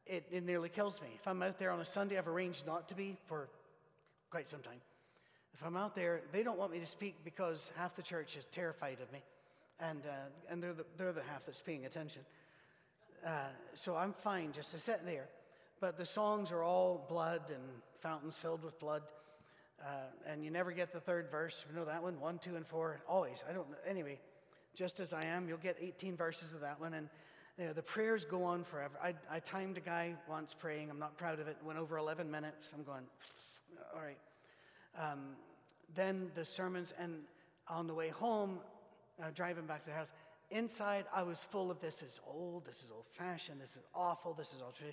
[0.06, 1.08] it, it nearly kills me.
[1.14, 3.48] If I'm out there on a Sunday, I've arranged not to be for
[4.30, 4.80] quite some time.
[5.54, 8.46] If I'm out there, they don't want me to speak because half the church is
[8.52, 9.20] terrified of me,
[9.80, 12.22] and, uh, and they're, the, they're the half that's paying attention.
[13.26, 13.30] uh,
[13.74, 15.26] so I'm fine just to sit there.
[15.80, 17.62] But the songs are all blood and
[18.02, 19.02] fountains filled with blood.
[19.82, 19.86] Uh,
[20.26, 21.64] and you never get the third verse.
[21.70, 22.20] You know that one?
[22.20, 23.00] One, two, and four.
[23.08, 23.42] Always.
[23.48, 23.76] I don't know.
[23.88, 24.18] Anyway,
[24.74, 26.94] just as I am, you'll get 18 verses of that one.
[26.94, 27.08] And
[27.58, 28.94] you know, the prayers go on forever.
[29.02, 30.90] I, I timed a guy once praying.
[30.90, 31.56] I'm not proud of it.
[31.64, 32.72] Went over 11 minutes.
[32.74, 33.04] I'm going,
[33.94, 34.18] all right.
[34.98, 35.36] Um,
[35.94, 37.16] then the sermons, and
[37.68, 38.58] on the way home,
[39.22, 40.10] uh, driving back to the house,
[40.50, 44.32] inside I was full of this is old, this is old fashioned, this is awful,
[44.32, 44.92] this is all true.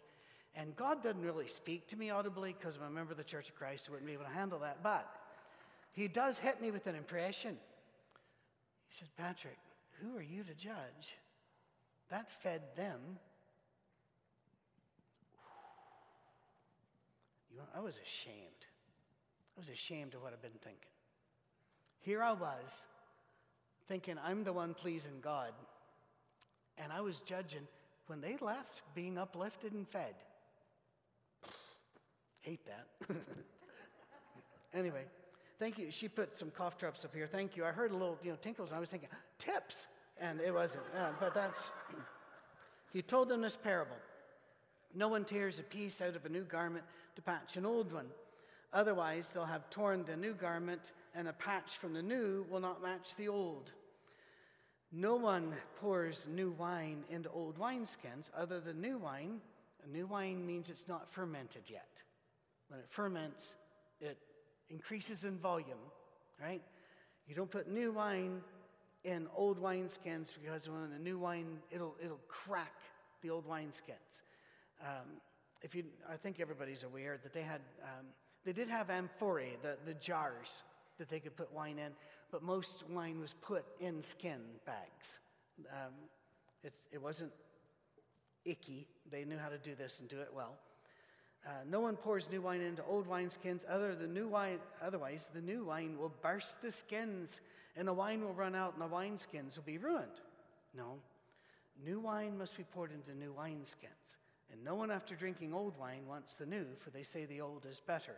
[0.56, 3.48] And God doesn't really speak to me audibly because I'm a member of the Church
[3.50, 4.82] of Christ who wouldn't be able to handle that.
[4.82, 5.08] But
[5.94, 7.58] He does hit me with an impression.
[8.90, 9.58] He said, Patrick,
[10.02, 11.18] who are you to judge?
[12.10, 13.00] That fed them.
[17.52, 18.66] You know, I was ashamed.
[19.56, 20.92] I was ashamed of what I'd been thinking.
[22.00, 22.86] Here I was,
[23.88, 25.52] thinking I'm the one pleasing God,
[26.78, 27.68] and I was judging
[28.06, 30.14] when they left being uplifted and fed.
[32.42, 33.16] Hate that.
[34.74, 35.04] anyway,
[35.60, 35.92] thank you.
[35.92, 37.28] She put some cough drops up here.
[37.28, 37.66] Thank you.
[37.66, 39.88] I heard a little, you know, tinkles, and I was thinking, tips.
[40.20, 40.84] And it wasn't.
[40.98, 41.72] Uh, but that's,
[42.94, 43.98] he told them this parable.
[44.96, 48.08] No one tears a piece out of a new garment to patch an old one.
[48.74, 50.82] Otherwise, they'll have torn the new garment,
[51.16, 53.72] and a patch from the new will not match the old.
[54.92, 59.42] No one pours new wine into old wineskins other than new wine.
[59.92, 62.04] new wine means it's not fermented yet.
[62.70, 63.56] When it ferments,
[64.00, 64.18] it
[64.70, 65.78] increases in volume,
[66.42, 66.62] right?
[67.28, 68.42] You don't put new wine
[69.04, 72.74] in old wineskins because when the new wine, it'll, it'll crack
[73.22, 74.22] the old wineskins.
[74.82, 75.22] Um,
[75.62, 78.06] if you, I think everybody's aware that they had, um,
[78.46, 80.64] they did have amphorae, the, the jars
[80.98, 81.92] that they could put wine in,
[82.32, 85.20] but most wine was put in skin bags.
[85.72, 85.94] Um,
[86.92, 87.32] it wasn't
[88.44, 88.88] icky.
[89.10, 90.58] They knew how to do this and do it well.
[91.48, 93.62] Uh, no one pours new wine into old wineskins.
[93.70, 97.40] Other the new wine, otherwise, the new wine will burst the skins,
[97.78, 100.20] and the wine will run out, and the wineskins will be ruined.
[100.76, 100.96] No,
[101.86, 104.18] new wine must be poured into new wineskins.
[104.52, 107.66] And no one, after drinking old wine, wants the new, for they say the old
[107.66, 108.16] is better.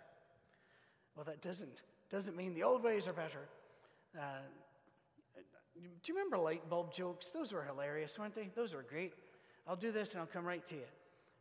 [1.16, 3.48] Well, that doesn't doesn't mean the old ways are better.
[4.18, 4.42] Uh,
[5.76, 7.30] do you remember light bulb jokes?
[7.30, 8.50] Those were hilarious, weren't they?
[8.56, 9.14] Those were great.
[9.68, 10.86] I'll do this and I'll come right to you.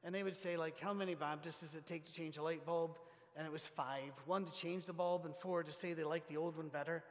[0.08, 2.64] And they would say, like, how many Baptists does it take to change a light
[2.64, 2.92] bulb?
[3.36, 4.12] And it was five.
[4.24, 7.04] One to change the bulb, and four to say they like the old one better.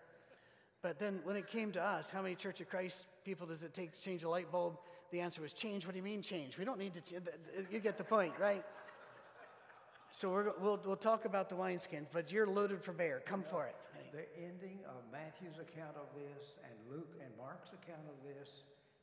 [0.81, 3.75] But then when it came to us, how many Church of Christ people does it
[3.75, 4.79] take to change a light bulb?
[5.12, 5.86] The answer was change.
[5.86, 6.57] What do you mean change?
[6.57, 7.01] We don't need to.
[7.69, 8.65] You get the point, right?
[10.10, 13.21] So we will we'll talk about the wineskins, but you're loaded for bear.
[13.27, 13.75] Come for it.
[14.12, 18.49] The ending of Matthew's account of this, and Luke and Mark's account of this,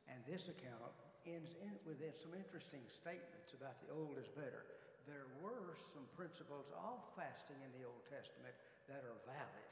[0.08, 0.82] and this account
[1.28, 4.64] ends in, with some interesting statements about the old is better.
[5.04, 8.56] There were some principles of fasting in the Old Testament
[8.88, 9.70] that are valid.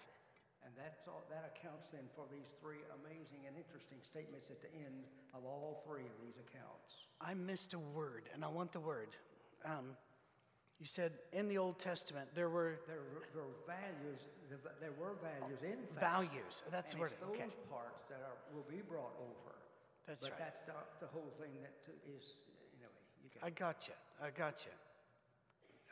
[0.62, 4.70] And that's all, that accounts then for these three amazing and interesting statements at the
[4.70, 7.10] end of all three of these accounts.
[7.18, 9.16] I missed a word, and I want the word.
[9.66, 9.98] Um,
[10.78, 14.18] you said in the Old Testament there were there, there were values.
[14.50, 16.30] There were values in fasting.
[16.30, 16.54] values.
[16.70, 17.14] That's and word.
[17.14, 17.70] It's those okay.
[17.70, 19.51] parts that are, will be brought over.
[20.06, 20.38] That's but right.
[20.40, 21.72] that's not the whole thing that
[22.16, 22.24] is,
[22.80, 22.88] know,
[23.22, 23.94] you I got you.
[24.22, 24.72] I got you.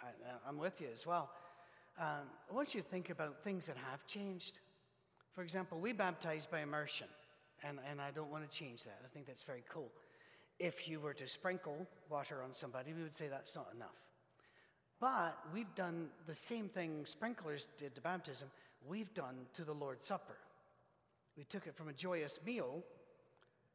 [0.03, 1.31] I, am with you as well.
[1.99, 4.59] Um, I want you to think about things that have changed.
[5.35, 7.07] For example, we baptize by immersion,
[7.63, 9.01] and, and I don't want to change that.
[9.05, 9.91] I think that's very cool.
[10.59, 13.97] If you were to sprinkle water on somebody, we would say that's not enough.
[15.01, 18.51] But we've done the same thing sprinklers did to baptism,
[18.87, 20.37] we've done to the Lord's Supper.
[21.37, 22.83] We took it from a joyous meal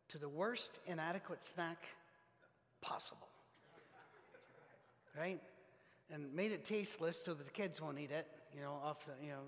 [0.09, 1.83] to the worst inadequate snack
[2.81, 3.27] possible.
[5.17, 5.41] Right?
[6.13, 9.13] And made it tasteless so that the kids won't eat it, you know, off the,
[9.23, 9.41] you know,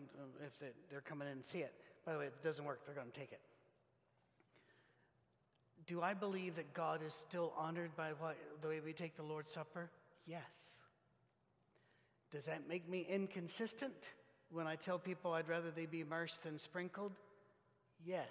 [0.46, 1.74] if they're coming in and see it.
[2.06, 3.42] By the way, if it doesn't work, they're going to take it.
[5.86, 9.24] Do I believe that God is still honored by what, the way we take the
[9.24, 9.90] Lord's Supper?
[10.26, 10.42] Yes.
[12.32, 14.12] Does that make me inconsistent
[14.52, 17.14] when I tell people I'd rather they be immersed than sprinkled?
[18.06, 18.30] Yes.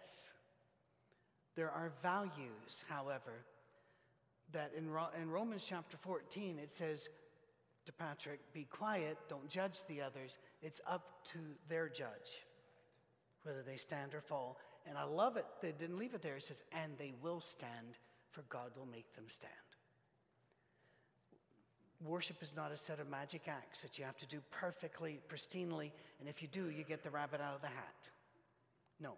[1.56, 3.44] There are values, however,
[4.52, 4.88] that in,
[5.20, 7.08] in Romans chapter 14 it says
[7.86, 10.38] to Patrick, be quiet, don't judge the others.
[10.62, 11.38] It's up to
[11.68, 12.44] their judge
[13.46, 14.58] whether they stand or fall.
[14.88, 16.36] And I love it, they didn't leave it there.
[16.36, 17.98] It says, and they will stand,
[18.32, 19.52] for God will make them stand.
[22.04, 25.92] Worship is not a set of magic acts that you have to do perfectly, pristinely,
[26.20, 28.10] and if you do, you get the rabbit out of the hat.
[29.00, 29.12] No.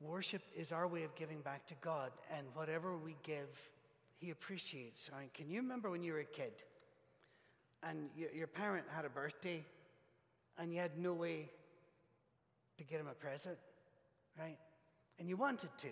[0.00, 3.48] Worship is our way of giving back to God, and whatever we give
[4.18, 5.10] he appreciates.
[5.14, 6.52] I mean, can you remember when you were a kid
[7.82, 9.64] and your, your parent had a birthday
[10.58, 11.48] and you had no way
[12.78, 13.56] to get him a present,
[14.38, 14.58] right?
[15.18, 15.88] And you wanted to.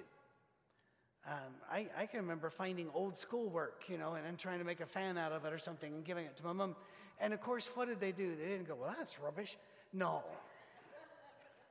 [1.29, 4.81] Um, I, I, can remember finding old schoolwork, you know, and, and, trying to make
[4.81, 6.77] a fan out of it or something and giving it to my mom.
[7.21, 8.37] And of course, what did they do?
[8.37, 9.57] They didn't go, well, that's rubbish.
[9.93, 10.23] No.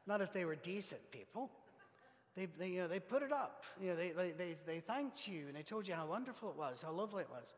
[0.05, 1.49] Not if they were decent people.
[2.35, 3.63] They, they, you know, they put it up.
[3.81, 6.57] You know, they, they, they, they thanked you and they told you how wonderful it
[6.57, 7.53] was, how lovely it was.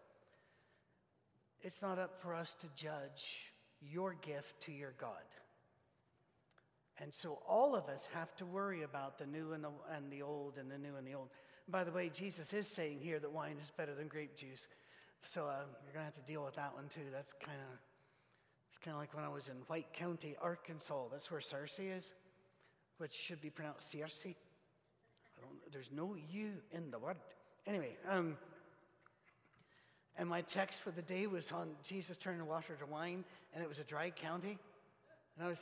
[1.61, 5.11] It's not up for us to judge your gift to your God.
[6.99, 10.21] And so all of us have to worry about the new and the, and the
[10.21, 11.29] old and the new and the old.
[11.67, 14.67] by the way, Jesus is saying here that wine is better than grape juice.
[15.23, 17.09] So uh, you're going to have to deal with that one too.
[17.11, 17.79] That's kind of
[18.69, 21.05] it's kind of like when I was in White County, Arkansas.
[21.11, 22.03] That's where Searcy is,
[22.97, 24.35] which should be pronounced Circe.
[25.71, 27.17] There's no you in the word.
[27.65, 28.37] Anyway, um,
[30.17, 33.69] and my text for the day was on Jesus turning water to wine, and it
[33.69, 34.57] was a dry county.
[35.37, 35.59] And I was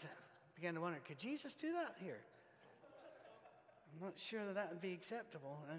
[0.56, 2.20] began to wonder, could Jesus do that here?
[3.94, 5.58] I'm not sure that that would be acceptable.
[5.70, 5.76] I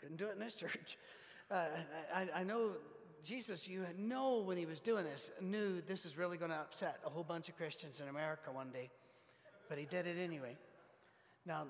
[0.00, 0.98] couldn't do it in this church.
[1.50, 1.66] Uh,
[2.14, 2.72] I, I know
[3.24, 6.98] Jesus, you know when he was doing this, knew this is really going to upset
[7.06, 8.90] a whole bunch of Christians in America one day.
[9.68, 10.56] But he did it anyway.
[11.46, 11.66] Now,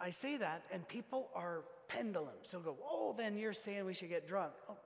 [0.00, 2.50] I say that, and people are pendulums.
[2.50, 4.52] They'll go, Oh, then you're saying we should get drunk.
[4.68, 4.76] Oh,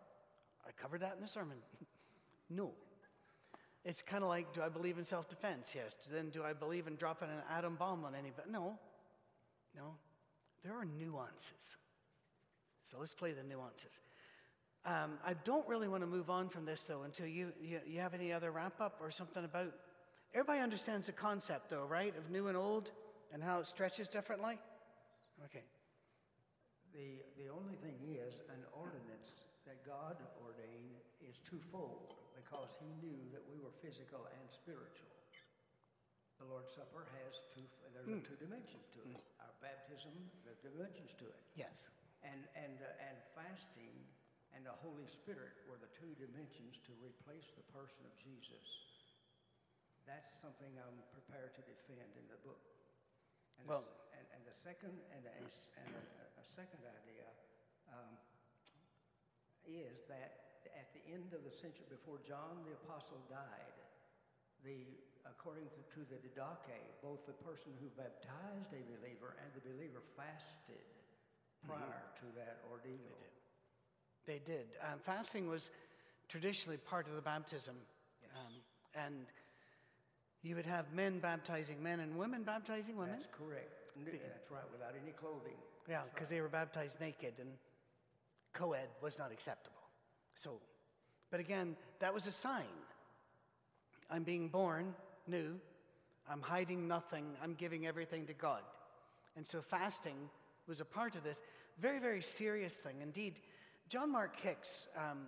[0.66, 1.56] I covered that in the sermon.
[2.50, 2.72] no.
[3.84, 5.72] It's kind of like, do I believe in self defense?
[5.74, 5.94] Yes.
[6.10, 8.50] Then do I believe in dropping an atom bomb on anybody?
[8.50, 8.78] No.
[9.76, 9.94] No.
[10.64, 11.76] There are nuances.
[12.90, 14.00] So let's play the nuances.
[14.86, 18.00] Um, I don't really want to move on from this, though, until you, you, you
[18.00, 19.72] have any other wrap up or something about.
[20.34, 22.90] Everybody understands the concept, though, right, of new and old
[23.32, 24.58] and how it stretches differently?
[25.42, 25.66] Okay.
[26.94, 33.18] The, the only thing is, an ordinance that God ordained is twofold because he knew
[33.34, 35.10] that we were physical and spiritual.
[36.38, 38.22] The Lord's Supper has two, there's mm.
[38.26, 39.16] two dimensions to it.
[39.16, 39.42] Mm.
[39.42, 41.40] Our baptism, the dimensions to it.
[41.54, 41.88] Yes.
[42.26, 43.94] And, and, uh, and fasting
[44.54, 48.66] and the Holy Spirit were the two dimensions to replace the person of Jesus.
[50.06, 52.62] That's something I'm prepared to defend in the book.
[53.58, 53.82] And, well,
[54.34, 56.02] and, the second, and, a, and a,
[56.42, 57.26] a second idea
[57.88, 58.18] um,
[59.64, 63.78] is that at the end of the century, before John the Apostle died,
[64.66, 69.62] the, according to, to the Didache, both the person who baptized a believer and the
[69.62, 70.84] believer fasted
[71.62, 72.20] prior mm-hmm.
[72.20, 73.16] to that ordeal.
[74.26, 74.42] They did.
[74.42, 74.66] They did.
[74.80, 75.70] Um, fasting was
[76.28, 77.76] traditionally part of the baptism.
[78.20, 78.32] Yes.
[78.34, 78.52] Um,
[78.96, 79.26] and
[80.42, 83.16] you would have men baptizing men and women baptizing women?
[83.16, 83.83] That's correct.
[83.96, 85.56] That's right, without any clothing.
[85.88, 86.36] Yeah, because right.
[86.36, 87.48] they were baptized naked and
[88.52, 89.76] co ed was not acceptable.
[90.34, 90.60] So,
[91.30, 92.64] but again, that was a sign.
[94.10, 94.94] I'm being born
[95.26, 95.58] new.
[96.28, 97.24] I'm hiding nothing.
[97.42, 98.62] I'm giving everything to God.
[99.36, 100.16] And so fasting
[100.66, 101.42] was a part of this.
[101.80, 102.96] Very, very serious thing.
[103.02, 103.40] Indeed,
[103.88, 105.26] John Mark Hicks um,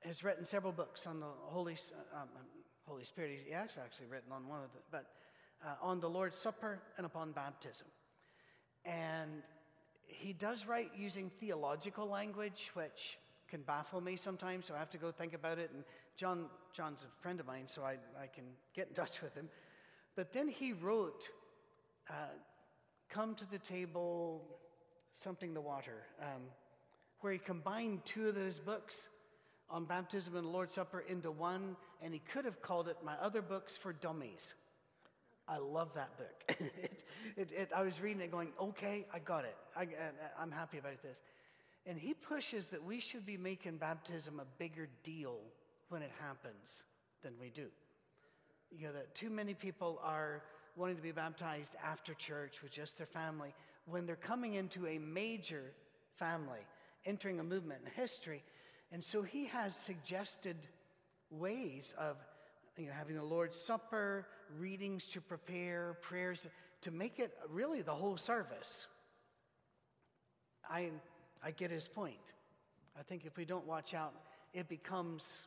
[0.00, 1.76] has written several books on the Holy,
[2.14, 2.46] um, um,
[2.86, 3.38] Holy Spirit.
[3.44, 5.06] He has actually written on one of them, but
[5.64, 7.86] uh, on the Lord's Supper and upon baptism.
[8.84, 9.42] And
[10.06, 14.98] he does write using theological language, which can baffle me sometimes, so I have to
[14.98, 15.70] go think about it.
[15.74, 15.84] And
[16.16, 18.44] John, John's a friend of mine, so I, I can
[18.74, 19.48] get in touch with him.
[20.16, 21.28] But then he wrote,
[22.08, 22.14] uh,
[23.08, 24.42] Come to the Table,
[25.10, 26.42] Something the Water, um,
[27.20, 29.08] where he combined two of those books
[29.70, 33.14] on baptism and the Lord's Supper into one, and he could have called it My
[33.14, 34.54] Other Books for Dummies.
[35.52, 36.44] I love that book.
[36.48, 36.92] it,
[37.36, 39.56] it, it, I was reading it going, okay, I got it.
[39.76, 39.86] I,
[40.40, 41.18] am happy about this.
[41.84, 45.36] And he pushes that we should be making baptism a bigger deal
[45.90, 46.84] when it happens
[47.22, 47.66] than we do.
[48.70, 50.42] You know, that too many people are
[50.74, 53.52] wanting to be baptized after church with just their family
[53.84, 55.72] when they're coming into a major
[56.18, 56.60] family,
[57.04, 58.42] entering a movement in history.
[58.90, 60.56] And so he has suggested
[61.30, 62.16] ways of
[62.76, 64.26] you know, having the Lord's Supper,
[64.58, 66.46] readings to prepare, prayers
[66.82, 68.86] to make it really the whole service.
[70.68, 70.90] I
[71.44, 72.32] I get his point.
[72.98, 74.14] I think if we don't watch out,
[74.52, 75.46] it becomes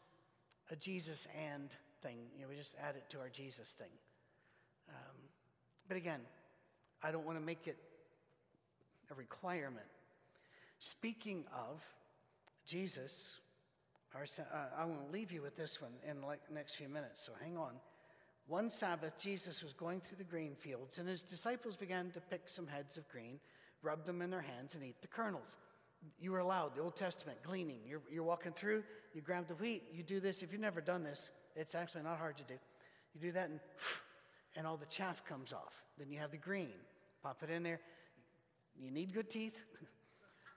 [0.72, 1.70] a Jesus and
[2.02, 2.18] thing.
[2.36, 3.92] You know, we just add it to our Jesus thing.
[4.90, 5.16] Um,
[5.88, 6.22] but again,
[7.04, 7.78] I don't want to make it
[9.12, 9.86] a requirement.
[10.80, 11.82] Speaking of
[12.66, 13.36] Jesus,
[14.16, 16.88] our, uh, I want to leave you with this one in like the next few
[16.88, 17.74] minutes, so hang on.
[18.48, 22.48] One Sabbath, Jesus was going through the grain fields, and his disciples began to pick
[22.48, 23.40] some heads of grain,
[23.82, 25.58] rub them in their hands, and eat the kernels.
[26.20, 27.80] you were allowed, the Old Testament, gleaning.
[27.88, 30.44] You're, you're walking through, you grab the wheat, you do this.
[30.44, 32.54] If you've never done this, it's actually not hard to do.
[33.16, 33.60] You do that, and,
[34.56, 35.84] and all the chaff comes off.
[35.98, 36.70] Then you have the green.
[37.24, 37.80] Pop it in there.
[38.80, 39.64] You need good teeth,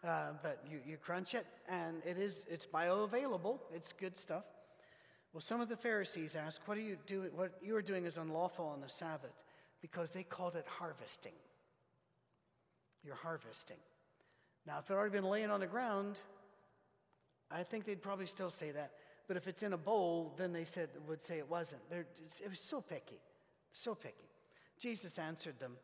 [0.06, 3.58] uh, but you, you crunch it, and it is, it's bioavailable.
[3.74, 4.44] It's good stuff.
[5.32, 7.30] Well, some of the Pharisees asked, What are you doing?
[7.34, 9.34] What you are doing is unlawful on the Sabbath
[9.82, 11.32] because they called it harvesting.
[13.04, 13.76] You're harvesting.
[14.66, 16.16] Now, if it had already been laying on the ground,
[17.50, 18.92] I think they'd probably still say that.
[19.26, 21.82] But if it's in a bowl, then they said, would say it wasn't.
[21.90, 22.06] They're,
[22.42, 23.20] it was so picky,
[23.72, 24.28] so picky.
[24.78, 25.76] Jesus answered them,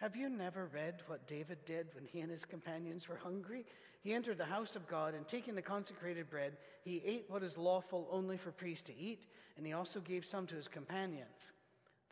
[0.00, 3.64] Have you never read what David did when he and his companions were hungry?
[4.00, 7.58] He entered the house of God, and taking the consecrated bread, he ate what is
[7.58, 9.26] lawful only for priests to eat,
[9.56, 11.52] and he also gave some to his companions.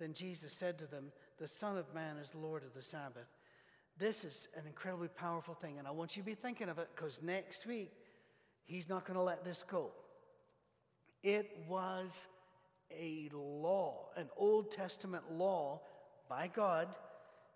[0.00, 3.28] Then Jesus said to them, The Son of Man is Lord of the Sabbath.
[3.96, 6.88] This is an incredibly powerful thing, and I want you to be thinking of it
[6.94, 7.92] because next week,
[8.64, 9.92] he's not going to let this go.
[11.22, 12.26] It was
[12.90, 15.80] a law, an Old Testament law
[16.28, 16.88] by God.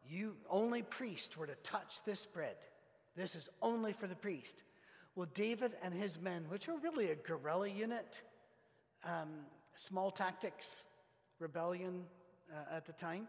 [0.08, 2.56] You only priests were to touch this bread.
[3.16, 4.62] This is only for the priest.
[5.14, 8.22] Well, David and his men, which were really a guerrilla unit,
[9.04, 9.28] um,
[9.76, 10.84] small tactics,
[11.38, 12.04] rebellion
[12.52, 13.26] uh, at the time,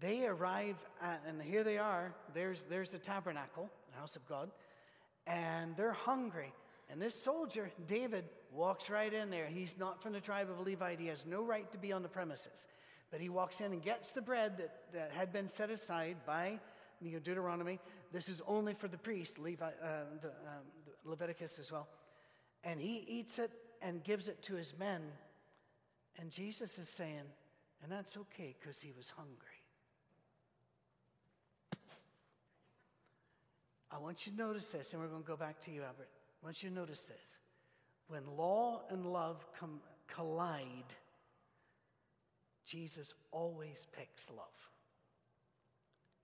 [0.00, 2.14] they arrive at, and here they are.
[2.34, 4.50] There's, there's the tabernacle, the house of God,
[5.26, 6.52] and they're hungry.
[6.90, 9.46] And this soldier, David, walks right in there.
[9.46, 11.00] He's not from the tribe of Levite.
[11.00, 12.66] He has no right to be on the premises.
[13.12, 16.58] But he walks in and gets the bread that, that had been set aside by
[17.00, 17.78] you know, Deuteronomy.
[18.10, 19.88] This is only for the priest, Levi, uh,
[20.20, 20.64] the, um,
[21.04, 21.86] Leviticus as well.
[22.64, 23.50] And he eats it
[23.82, 25.02] and gives it to his men.
[26.18, 27.24] And Jesus is saying,
[27.82, 29.36] and that's okay because he was hungry.
[33.90, 36.08] I want you to notice this, and we're going to go back to you, Albert.
[36.42, 37.38] I want you to notice this.
[38.08, 40.94] When law and love come, collide,
[42.66, 44.46] Jesus always picks love.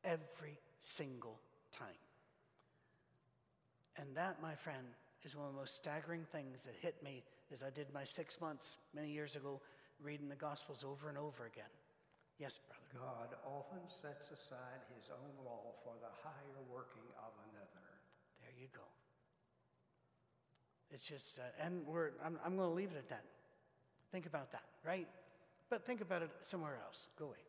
[0.04, 1.40] Every single
[1.76, 1.88] time.
[3.96, 4.86] And that, my friend,
[5.24, 8.40] is one of the most staggering things that hit me as I did my six
[8.40, 9.60] months many years ago
[10.02, 11.72] reading the Gospels over and over again.
[12.38, 12.86] Yes, brother.
[12.94, 17.88] God often sets aside his own law for the higher working of another.
[18.40, 18.86] There you go.
[20.90, 23.24] It's just, uh, and we're, I'm, I'm going to leave it at that.
[24.12, 25.08] Think about that, right?
[25.70, 27.08] But think about it somewhere else.
[27.18, 27.47] Go away.